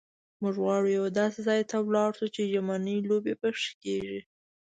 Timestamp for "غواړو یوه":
0.63-1.09